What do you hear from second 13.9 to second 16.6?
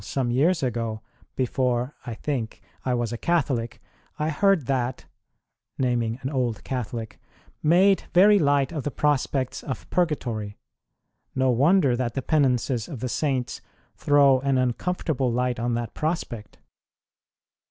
throw an uncomfortable light on that prospect.